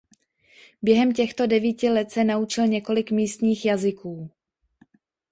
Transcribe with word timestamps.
Během 0.81 1.13
těchto 1.13 1.47
devíti 1.47 1.89
let 1.89 2.11
se 2.11 2.23
naučil 2.23 2.67
několik 2.67 3.11
místních 3.11 3.65
jazyků. 3.65 4.31